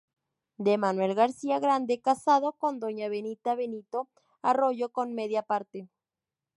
D. 0.57 0.77
Manuel 0.79 1.13
García 1.19 1.59
Grande 1.59 2.01
casado 2.01 2.53
con 2.53 2.79
doña 2.79 3.07
Benita 3.07 3.53
Benito 3.53 4.09
Arroyo 4.41 4.91
con 4.91 5.13
media 5.13 5.43
parte. 5.43 5.89